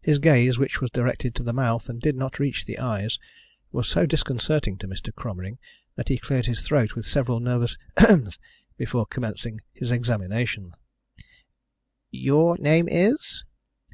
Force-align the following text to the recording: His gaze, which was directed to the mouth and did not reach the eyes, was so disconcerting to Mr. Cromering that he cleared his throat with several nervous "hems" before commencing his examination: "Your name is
His 0.00 0.18
gaze, 0.18 0.56
which 0.56 0.80
was 0.80 0.88
directed 0.90 1.34
to 1.34 1.42
the 1.42 1.52
mouth 1.52 1.90
and 1.90 2.00
did 2.00 2.16
not 2.16 2.38
reach 2.38 2.64
the 2.64 2.78
eyes, 2.78 3.18
was 3.72 3.86
so 3.88 4.06
disconcerting 4.06 4.78
to 4.78 4.88
Mr. 4.88 5.12
Cromering 5.14 5.58
that 5.96 6.08
he 6.08 6.16
cleared 6.16 6.46
his 6.46 6.62
throat 6.62 6.94
with 6.94 7.04
several 7.04 7.40
nervous 7.40 7.76
"hems" 7.98 8.38
before 8.78 9.04
commencing 9.04 9.60
his 9.74 9.90
examination: 9.90 10.72
"Your 12.10 12.56
name 12.56 12.88
is 12.90 13.44